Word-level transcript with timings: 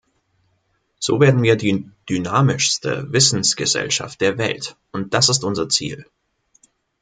So 0.97 1.19
werden 1.19 1.43
wir 1.43 1.55
die 1.55 1.91
dynamischste 2.09 3.13
Wissensgesellschaft 3.13 4.19
der 4.19 4.39
Welt, 4.39 4.75
und 4.91 5.13
das 5.13 5.29
ist 5.29 5.43
unser 5.43 5.69
Ziel. 5.69 6.07